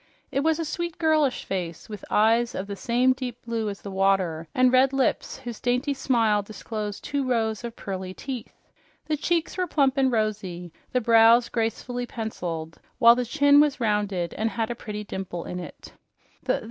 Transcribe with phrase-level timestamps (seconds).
[0.31, 3.91] It was a sweet, girlish face with eyes of the same deep blue as the
[3.91, 8.63] water and red lips whose dainty smile disposed two rows of pearly teeth.
[9.05, 14.33] The cheeks were plump and rosy, the brows gracefully penciled, while the chin was rounded
[14.33, 15.93] and had a pretty dimple in it.